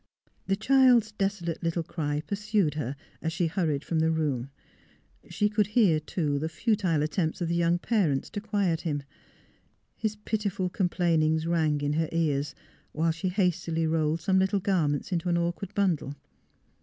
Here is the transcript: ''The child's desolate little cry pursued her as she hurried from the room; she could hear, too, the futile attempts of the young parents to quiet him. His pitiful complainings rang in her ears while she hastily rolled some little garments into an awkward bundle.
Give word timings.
''The 0.47 0.55
child's 0.55 1.11
desolate 1.11 1.61
little 1.61 1.83
cry 1.83 2.21
pursued 2.21 2.73
her 2.73 2.95
as 3.21 3.31
she 3.31 3.45
hurried 3.45 3.83
from 3.83 3.99
the 3.99 4.09
room; 4.09 4.49
she 5.29 5.47
could 5.47 5.67
hear, 5.67 5.99
too, 5.99 6.39
the 6.39 6.49
futile 6.49 7.03
attempts 7.03 7.39
of 7.39 7.47
the 7.49 7.55
young 7.55 7.77
parents 7.77 8.27
to 8.31 8.41
quiet 8.41 8.81
him. 8.81 9.03
His 9.95 10.15
pitiful 10.15 10.69
complainings 10.69 11.45
rang 11.45 11.81
in 11.81 11.93
her 11.93 12.09
ears 12.11 12.55
while 12.93 13.11
she 13.11 13.29
hastily 13.29 13.85
rolled 13.85 14.21
some 14.21 14.39
little 14.39 14.59
garments 14.59 15.11
into 15.11 15.29
an 15.29 15.37
awkward 15.37 15.71
bundle. 15.75 16.15